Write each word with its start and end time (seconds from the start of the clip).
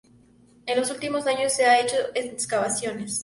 En 0.65 0.79
los 0.79 0.89
últimos 0.89 1.27
años 1.27 1.53
se 1.53 1.63
han 1.63 1.85
hecho 1.85 1.95
excavaciones. 2.15 3.19